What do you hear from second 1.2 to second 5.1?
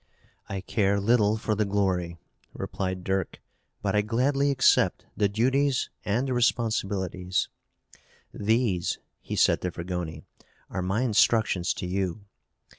for the glory," replied Dirk, "but I gladly accept